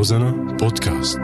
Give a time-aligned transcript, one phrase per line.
[0.00, 1.20] روزانا بودكاست.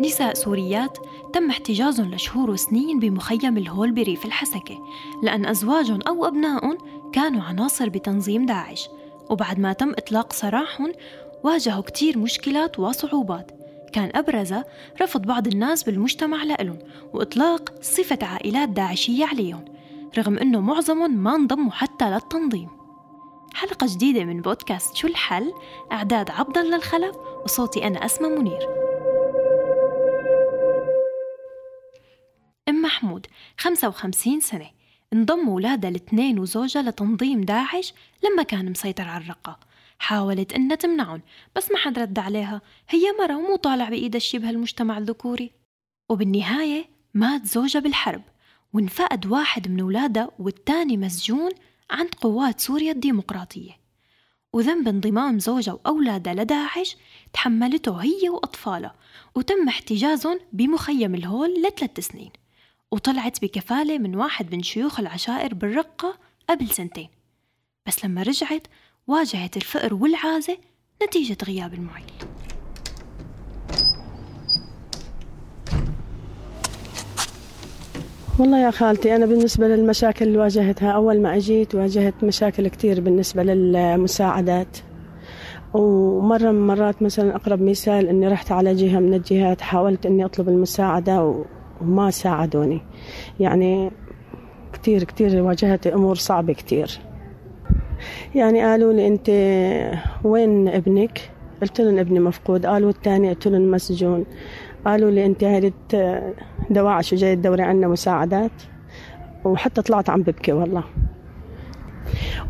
[0.00, 0.98] نساء سوريات
[1.32, 4.78] تم احتجازهم لشهور وسنين بمخيم الهول بريف الحسكة
[5.22, 6.78] لأن أزواجهم أو أبنائهم
[7.12, 8.88] كانوا عناصر بتنظيم داعش.
[9.30, 10.92] وبعد ما تم إطلاق سراحهم
[11.44, 13.50] واجهوا كتير مشكلات وصعوبات.
[13.92, 14.64] كان أبرزها
[15.02, 16.78] رفض بعض الناس بالمجتمع لإلهم
[17.12, 19.73] وإطلاق صفة عائلات داعشية عليهم.
[20.18, 22.68] رغم أنه معظمهم ما انضموا حتى للتنظيم.
[23.54, 25.52] حلقة جديدة من بودكاست شو الحل؟
[25.92, 28.62] إعداد عبد الله الخلف وصوتي أنا أسمى منير.
[32.68, 33.26] أم محمود
[33.58, 34.70] 55 سنة.
[35.12, 37.94] انضم أولادها الاثنين وزوجها لتنظيم داعش
[38.24, 39.58] لما كان مسيطر على الرقة.
[39.98, 41.22] حاولت إنها تمنعهم
[41.56, 42.60] بس ما حد رد عليها.
[42.88, 45.50] هي مرة ومو طالع بإيدها الشي بهالمجتمع الذكوري.
[46.10, 46.84] وبالنهاية
[47.14, 48.22] مات زوجها بالحرب.
[48.74, 51.50] وانفقد واحد من أولادها والتاني مسجون
[51.90, 53.72] عند قوات سوريا الديمقراطية.
[54.52, 56.96] وذنب انضمام زوجها وأولادها لداعش
[57.32, 58.94] تحملته هي وأطفالها
[59.34, 62.30] وتم احتجازهم بمخيم الهول لثلاث سنين.
[62.90, 66.18] وطلعت بكفالة من واحد من شيوخ العشائر بالرقة
[66.50, 67.08] قبل سنتين.
[67.86, 68.66] بس لما رجعت
[69.06, 70.58] واجهت الفقر والعازة
[71.02, 72.33] نتيجة غياب المعيل
[78.38, 83.42] والله يا خالتي أنا بالنسبة للمشاكل اللي واجهتها أول ما أجيت واجهت مشاكل كتير بالنسبة
[83.42, 84.78] للمساعدات.
[85.74, 90.48] ومرة من مرات مثلا أقرب مثال أني رحت على جهة من الجهات حاولت أني أطلب
[90.48, 91.44] المساعدة
[91.80, 92.80] وما ساعدوني.
[93.40, 93.90] يعني
[94.72, 96.98] كتير كتير واجهت أمور صعبة كتير.
[98.34, 99.30] يعني قالوا لي أنت
[100.24, 101.30] وين ابنك؟
[101.62, 104.26] قلت لهم ابني مفقود قالوا الثاني قلت لهم مسجون.
[104.84, 105.72] قالوا لي انت هذه
[106.70, 108.50] دواعش وجاي تدوري عنا مساعدات.
[109.44, 110.84] وحتى طلعت عم ببكي والله.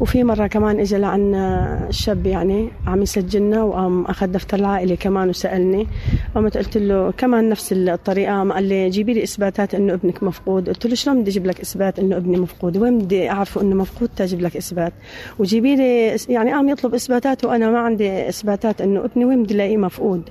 [0.01, 5.87] وفي مرة كمان اجى لعنا شاب يعني عم يسجلنا وقام أخذ دفتر العائلة كمان وسألني.
[6.35, 10.69] قمت قلت له كمان نفس الطريقة؟ قام قال لي جيبي لي إثباتات إنه ابنك مفقود.
[10.69, 14.09] قلت له شلون بدي أجيب لك إثبات إنه ابني مفقود؟ وين بدي أعرفه إنه مفقود
[14.17, 14.93] تجيب لك إثبات؟
[15.39, 19.77] وجيبي لي يعني قام يطلب إثباتات وأنا ما عندي إثباتات إنه ابني وين بدي ألاقيه
[19.77, 20.23] مفقود؟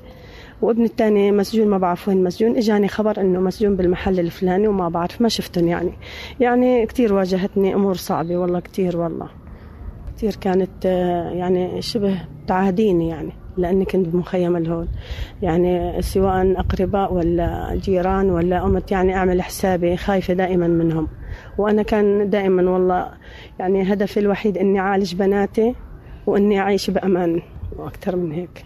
[0.61, 5.21] وابن الثاني مسجون ما بعرف وين مسجون إجاني خبر إنه مسجون بالمحل الفلاني وما بعرف
[5.21, 5.93] ما شفتهم يعني.
[6.39, 9.27] يعني كثير واجهتني أمور صعبة والله كثير والله.
[10.17, 10.85] كثير كانت
[11.33, 14.87] يعني شبه تعاهديني يعني لأني كنت بمخيم الهول.
[15.41, 21.07] يعني سواء أقرباء ولا جيران ولا قمت يعني أعمل حسابي خايفة دائما منهم.
[21.57, 23.11] وأنا كان دائما والله
[23.59, 25.75] يعني هدفي الوحيد إني أعالج بناتي
[26.27, 27.41] وإني أعيش بأمان
[27.77, 28.65] وأكثر من هيك.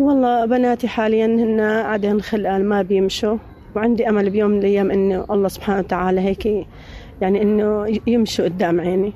[0.00, 3.38] والله بناتي حاليا هن عادين خلقان ما بيمشوا.
[3.76, 6.66] وعندي أمل بيوم من الأيام إنه الله سبحانه وتعالى هيك
[7.20, 9.12] يعني إنه يمشوا قدام عيني.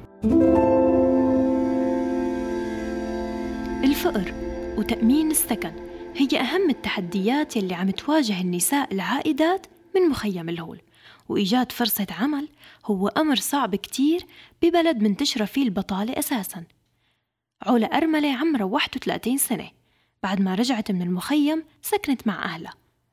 [3.84, 4.33] الفقر
[4.78, 5.72] وتأمين السكن
[6.17, 9.66] هي أهم التحديات يلي عم تواجه النساء العائدات
[9.97, 10.81] من مخيم الهول.
[11.28, 12.49] وإيجاد فرصة عمل
[12.87, 14.21] هو أمر صعب كتير
[14.62, 16.65] ببلد منتشرة فيه البطالة أساساً.
[17.62, 19.84] علا أرملة عمرها 31 سنة.
[20.25, 22.73] بعد ما رجعت من المخيم سكنت مع أهلها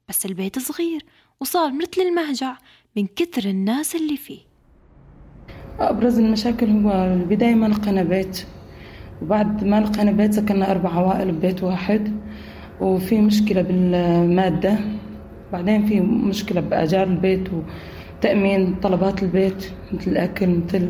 [0.09, 1.05] بس البيت صغير
[1.39, 2.57] وصار مثل المهجع
[2.97, 4.39] من كثر الناس اللي فيه.
[5.79, 8.45] أبرز المشاكل هو البداية ما لقينا بيت
[9.21, 12.21] وبعد ما لقينا بيت سكننا أربع عوائل ببيت واحد
[12.81, 14.77] وفي مشكلة بالمادة
[15.53, 20.89] بعدين في مشكلة بأجار البيت وتأمين طلبات البيت مثل الأكل مثل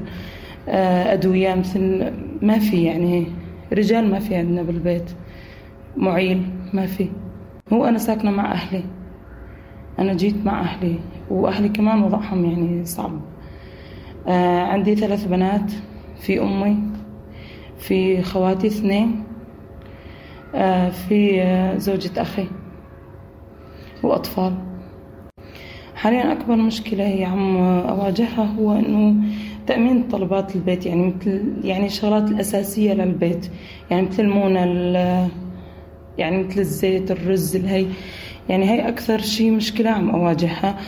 [0.67, 2.11] آه، أدوية مثل
[2.41, 3.27] ما في يعني
[3.73, 5.11] رجال ما في عندنا بالبيت.
[5.97, 6.43] معيل
[6.73, 7.09] ما في.
[7.73, 8.83] هو أنا ساكنة مع أهلي.
[9.99, 10.95] أنا جيت مع أهلي
[11.29, 13.21] وأهلي كمان وضعهم يعني صعب.
[14.27, 15.71] آه عندي ثلاث بنات
[16.19, 16.77] في أمي
[17.77, 19.23] في خواتي اثنين
[20.55, 22.47] آه في آه زوجة أخي
[24.03, 24.53] وأطفال.
[25.95, 29.15] حاليا أكبر مشكلة هي عم أواجهها هو إنه
[29.67, 33.51] تأمين طلبات البيت يعني مثل يعني الشغلات الأساسية للبيت.
[33.91, 34.63] يعني مثل المونة
[36.21, 37.87] يعني مثل الزيت الرز الهي.
[38.49, 40.81] يعني هي أكثر شيء مشكلة عم أواجهها.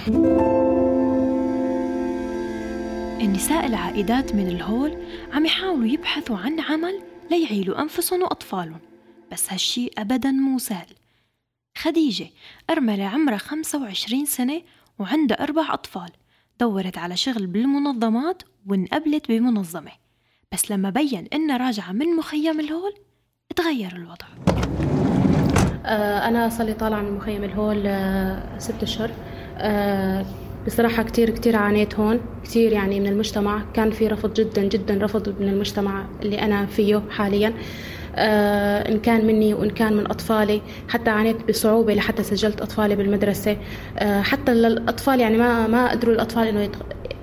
[3.22, 4.98] النساء العائدات من الهول
[5.34, 7.02] عم يحاولوا يبحثوا عن عمل
[7.32, 8.80] ليعيلوا أنفسهم وأطفالهم
[9.32, 10.88] بس هالشي أبدا مو سهل.
[11.78, 12.28] خديجة
[12.70, 14.62] أرملة عمرها 25 سنة
[15.00, 16.10] وعندها أربع أطفال
[16.60, 19.92] دورت على شغل بالمنظمات وانقبلت بمنظمة.
[20.52, 22.94] بس لما بين إنها راجعة من مخيم الهول
[23.56, 24.54] تغير الوضع.
[25.86, 29.10] أنا صار لي طالعة من مخيم الهول آه، ست أشهر.
[29.58, 30.26] آه،
[30.66, 33.62] بصراحة كتير كتير عانيت هون كتير يعني من المجتمع.
[33.74, 37.54] كان في رفض جدا جدا رفض من المجتمع اللي أنا فيه حاليا.
[38.16, 40.62] آه إن كان مني وإن كان من أطفالي.
[40.90, 43.58] حتى عانيت بصعوبة لحتى سجلت أطفالي بالمدرسة.
[44.00, 46.70] آه حتى الأطفال يعني ما ما قدروا الأطفال إنه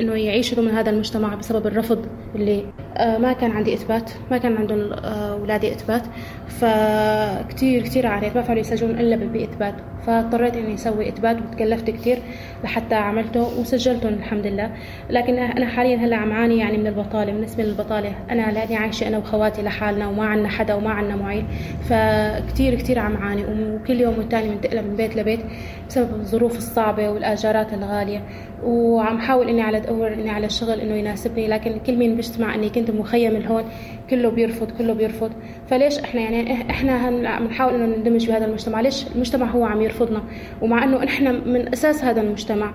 [0.01, 2.65] إنه يعيشوا من هذا المجتمع بسبب الرفض اللي
[2.97, 4.11] آه، ما كان عندي إثبات.
[4.31, 6.03] ما كان عندهم اولادي إثبات.
[6.51, 9.75] فكتير كتير عانيت ما فعلوا يسجلون إلا باثبات
[10.07, 12.19] فاضطريت إني أسوي إثبات وتكلفت كثير
[12.65, 14.71] لحتى عملته وسجلتهم الحمد لله.
[15.11, 18.15] لكن أنا حاليا هلأ عم عاني يعني من البطالة بالنسبة للبطالة.
[18.31, 21.47] أنا لاني عايشة أنا وخواتي لحالنا وما عندنا حدا وما عندنا معين
[21.89, 25.41] فكتير كتير عم عاني وكل يوم والتاني بنتقل من بيت لبيت
[25.89, 28.23] بسبب الظروف الصعبة والآجارات الغالية.
[28.65, 31.49] وعم حاول إني على ادور إني على شغل إنه يناسبني.
[31.49, 33.65] لكن كل مين بيجتمع إني كنت مخيم هون
[34.11, 35.33] كله بيرفض كله بيرفض.
[35.71, 36.40] فليش إحنا يعني
[36.71, 38.81] إحنا بنحاول إنه نندمج بهذا المجتمع.
[38.81, 40.23] ليش؟ المجتمع هو عم يرفضنا
[40.63, 42.75] ومع إنه إحنا من أساس هذا المجتمع.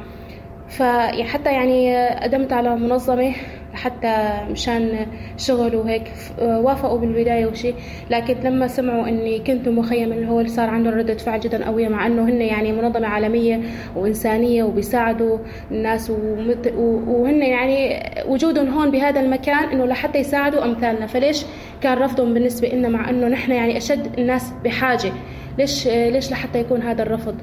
[0.69, 3.33] فحتى يعني قدمت على منظمة
[3.75, 5.05] حتى مشان
[5.37, 6.11] شغل وهيك
[6.41, 7.73] وافقوا بالبداية وشي.
[8.09, 12.23] لكن لما سمعوا إني كنت مخيم هو صار عندهم ردة فعل جدا قوية مع إنه
[12.23, 13.61] هن يعني منظمة عالمية
[13.95, 15.37] وإنسانية وبيساعدوا
[15.71, 16.09] الناس
[17.07, 21.07] وهن يعني وجودهم هون بهذا المكان إنه لحتى يساعدوا أمثالنا.
[21.07, 21.45] فليش
[21.81, 25.11] كان رفضهم بالنسبة لنا مع إنه نحن يعني أشد الناس بحاجة؟
[25.57, 27.35] ليش ليش لحتى يكون هذا الرفض؟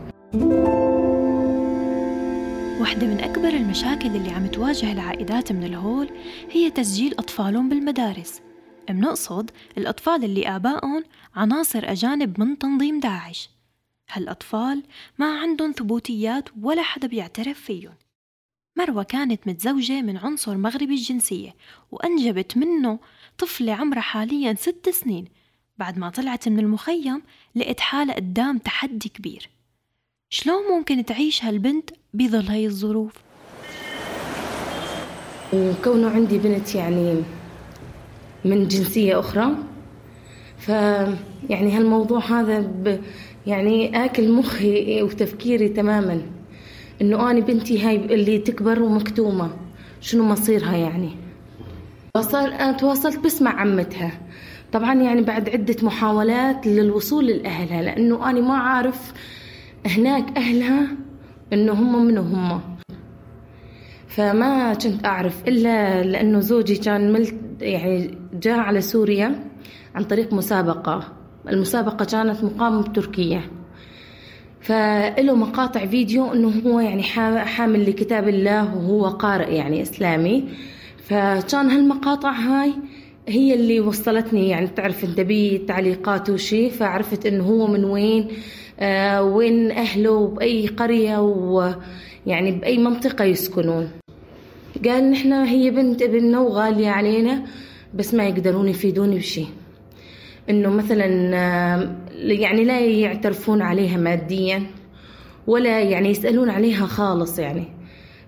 [2.83, 6.11] واحدة من أكبر المشاكل اللي عم تواجه العائدات من الهول
[6.51, 8.43] هي تسجيل أطفالهم بالمدارس.
[8.89, 13.51] بنقصد الأطفال اللي آبائهم عناصر أجانب من تنظيم داعش.
[14.11, 14.83] هالأطفال
[15.19, 17.95] ما عندهم ثبوتيات ولا حدا بيعترف فيهم.
[18.77, 21.55] مروة كانت متزوجة من عنصر مغربي الجنسية
[21.91, 22.99] وأنجبت منه
[23.39, 25.25] طفلة عمرها حاليا ست سنين
[25.79, 27.23] بعد ما طلعت من المخيم
[27.55, 29.51] لقت حالها قدام تحدي كبير.
[30.31, 33.13] شلون ممكن تعيش هالبنت بظل هاي الظروف.
[35.53, 37.23] وكونه عندي بنت يعني
[38.45, 39.47] من جنسية أخرى
[40.59, 40.69] ف
[41.49, 43.01] يعني هالموضوع هذا ب
[43.47, 46.23] يعني آكل مخي وتفكيري تماما
[47.03, 49.51] إنه أنا بنتي هاي اللي تكبر ومكتومة
[50.01, 51.11] شنو مصيرها يعني؟
[52.17, 54.13] وصل أنا تواصلت بس مع عمتها.
[54.73, 59.13] طبعا يعني بعد عدة محاولات للوصول لأهلها لأنه أنا ما عارف
[59.87, 60.89] هناك أهلها
[61.53, 62.61] إنه هم منو هم
[64.09, 69.45] فما كنت أعرف إلا لأنه زوجي كان ملت يعني جاء على سوريا
[69.95, 71.13] عن طريق مسابقة.
[71.49, 73.43] المسابقة كانت مقامة بتركيا.
[74.61, 80.49] فله مقاطع فيديو إنه هو يعني حامل لكتاب الله وهو قارئ يعني إسلامي.
[81.05, 82.73] فكان هالمقاطع هاي
[83.29, 84.49] هي اللي وصلتني.
[84.49, 88.29] يعني تعرف أنت بي تعليقات وشي فعرفت إنه هو من وين.
[89.21, 93.91] وين أهله وباي قرية ويعني بأي منطقة يسكنون.
[94.85, 97.43] قال نحن هي بنت ابننا وغالية علينا
[97.95, 99.49] بس ما يقدرون يفيدوني بشيء
[100.51, 104.67] إنه مثلا آه، يعني لا يعترفون عليها ماديا
[105.47, 107.65] ولا يعني يسألون عليها خالص يعني.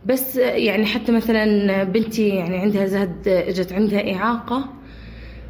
[0.07, 4.69] بس يعني حتى مثلا بنتي يعني عندها زهد إجت عندها إعاقة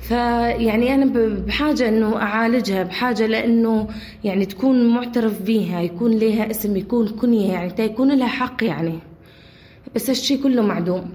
[0.09, 1.05] فيعني أنا
[1.47, 3.89] بحاجة إنه أعالجها بحاجة لأنه
[4.25, 8.99] يعني تكون معترف بيها يكون لها اسم يكون كنية يعني يكون لها حق يعني.
[9.95, 11.11] بس هالشي كله معدوم.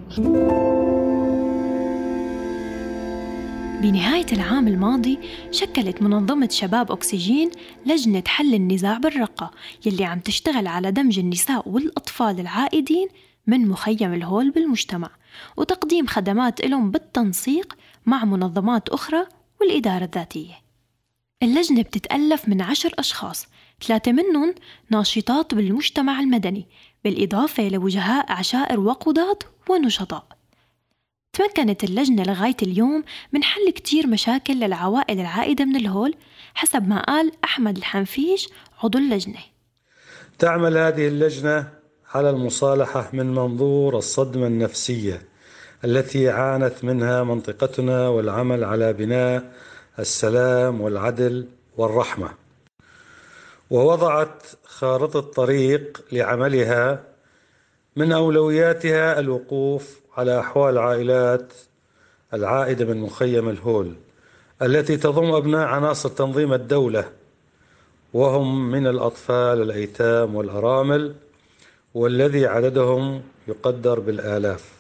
[3.82, 5.20] بنهاية العام الماضي
[5.52, 7.50] شكلت منظمة شباب أكسجين
[7.86, 9.52] لجنة حل النزاع بالرقة
[9.86, 13.08] يلي عم تشتغل على دمج النساء والأطفال العائدين
[13.48, 15.10] من مخيم الهول بالمجتمع
[15.58, 17.76] وتقديم خدمات لهم بالتنسيق
[18.06, 19.26] مع منظمات أخرى
[19.62, 20.54] والإدارة الذاتية.
[21.44, 23.48] اللجنة بتتألف من عشر أشخاص
[23.88, 24.56] ثلاثة منهم
[24.90, 26.68] ناشطات بالمجتمع المدني
[27.04, 29.40] بالإضافة لوجهاء عشائر وقضاة
[29.70, 30.28] ونشطاء.
[31.34, 33.04] تمكنت اللجنة لغاية اليوم
[33.34, 36.16] من حل كتير مشاكل للعوائل العائدة من الهول
[36.54, 38.50] حسب ما قال أحمد الحنفيش
[38.84, 39.40] عضو اللجنة.
[40.40, 41.70] تعمل هذه اللجنة
[42.14, 45.22] على المصالحة من منظور الصدمة النفسية.
[45.86, 49.52] التي عانت منها منطقتنا والعمل على بناء
[50.00, 52.30] السلام والعدل والرحمة.
[53.70, 57.04] ووضعت خارطة طريق لعملها
[57.96, 61.54] من أولوياتها الوقوف على أحوال عائلات
[62.34, 63.94] العائده من مخيم الهول
[64.62, 67.10] التي تضم أبناء عناصر تنظيم الدولة
[68.14, 71.16] وهم من الأطفال الأيتام والأرامل
[71.94, 74.79] والذي عددهم يقدر بالآلاف.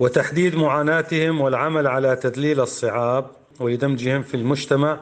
[0.00, 3.26] وتحديد معاناتهم والعمل على تذليل الصعاب
[3.60, 4.98] ولدمجهم في المجتمع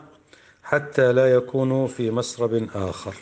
[0.65, 3.15] حتى لا يكونوا في مسرب آخر.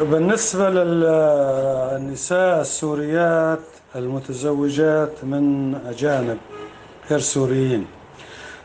[0.00, 3.60] بالنسبة للنساء السوريات
[3.96, 6.38] المتزوجات من أجانب
[7.10, 7.86] غير سوريين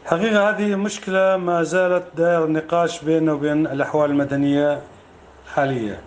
[0.05, 4.81] حقيقة هذه مشكلة ما زالت دائر النقاش بيننا وبين الأحوال المدنية
[5.53, 5.99] حاليا.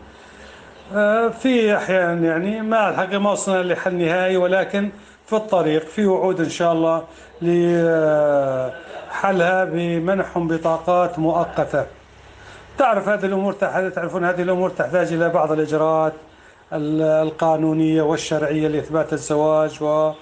[0.94, 4.90] آه، في أحيانا يعني ما الحقيقة ما وصلنا لحل نهائي ولكن
[5.28, 7.04] في الطريق في وعود إن شاء الله
[9.12, 11.86] لحلها بمنحهم بطاقات مؤقتة.
[12.78, 16.12] تعرف هذه الأمور تعرفون هذه الأمور تحتاج إلى بعض الإجراءات
[16.72, 20.12] القانونية والشرعية لإثبات الزواج و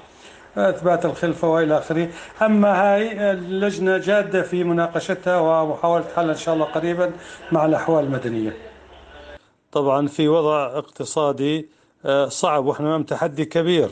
[0.56, 2.08] إثبات الخلفة وإلى آخره،
[2.42, 7.10] أما هاي اللجنه جادة في مناقشتها ومحاولة حلها إن شاء الله قريبا
[7.52, 8.56] مع الأحوال المدنية.
[9.72, 11.68] طبعا في وضع اقتصادي
[12.06, 13.88] آه، صعب وإحنا أمام تحدي كبير.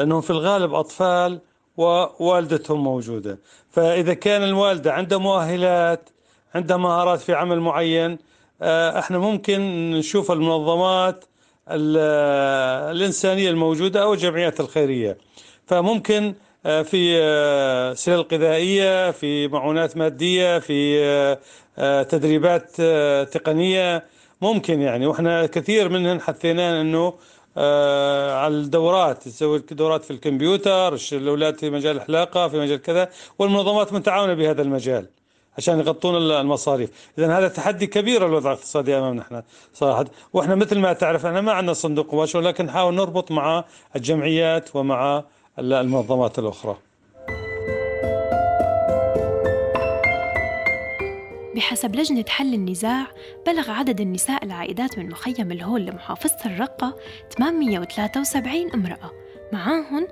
[0.00, 1.40] لأنهم في الغالب أطفال
[1.76, 3.38] ووالدتهم موجودة،
[3.70, 6.10] فإذا كان الوالدة عندها مؤهلات
[6.54, 8.18] عندها مهارات في عمل معين
[8.62, 11.24] آه، إحنا ممكن نشوف المنظمات
[11.70, 15.18] الإنسانية الموجودة أو الجمعيات الخيرية.
[15.66, 16.34] فممكن
[16.66, 21.36] آه، في آه، سلال غذائية في معونات مادية في
[22.08, 22.80] تدريبات
[23.32, 24.04] تقنية.
[24.42, 27.14] ممكن يعني وإحنا كثير منهن حثينا إنه
[27.56, 34.34] على الدورات تسوي دورات في الكمبيوتر الأولاد في مجال الحلاقه في مجال كذا والمنظمات متعاونة
[34.34, 35.06] بهذا المجال
[35.58, 36.90] عشان يغطون المصاريف.
[37.18, 39.42] اذا هذا تحدي كبير الوضع الاقتصادي أمامنا إحنا
[39.74, 40.04] صراحة.
[40.32, 43.64] وإحنا مثل ما تعرف إحنا ما عندنا صندوق مباشر ولكن نحاول نربط مع
[43.96, 45.24] الجمعيات ومع
[45.58, 46.76] المنظمات الأخرى.
[51.60, 53.06] بحسب لجنة حل النزاع
[53.46, 56.96] بلغ عدد النساء العائدات من مخيم الهول لمحافظة الرقة
[57.38, 59.10] 873 امرأة.
[59.52, 60.06] معاهن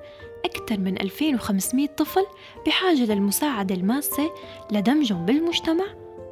[0.45, 2.27] أكثر من 2500 طفل
[2.67, 4.31] بحاجة للمساعدة الماسة
[4.73, 5.85] لدمجهم بالمجتمع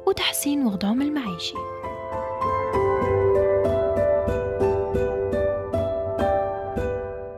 [0.07, 1.55] وتحسين وضعهم المعيشي.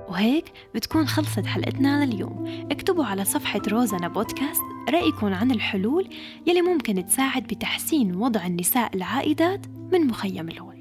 [0.10, 2.68] وهيك بتكون خلصت حلقتنا لليوم.
[2.72, 6.10] اكتبوا على صفحة روزانا بودكاست رأيكم عن الحلول
[6.48, 10.79] يلي ممكن تساعد بتحسين وضع النساء العائدات من مخيم الهول.